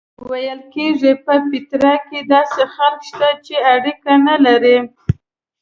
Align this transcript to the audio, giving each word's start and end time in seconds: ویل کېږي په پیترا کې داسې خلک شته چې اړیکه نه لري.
ویل 0.29 0.59
کېږي 0.73 1.13
په 1.25 1.33
پیترا 1.49 1.95
کې 2.07 2.19
داسې 2.33 2.61
خلک 2.75 3.01
شته 3.09 3.29
چې 3.45 3.55
اړیکه 3.73 4.13
نه 4.27 4.35
لري. 4.45 4.77